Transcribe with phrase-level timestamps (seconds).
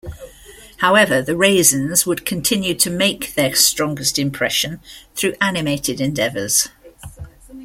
[0.77, 4.79] However, the Raisins would continue to make their strongest impression
[5.13, 6.69] through animated endeavors.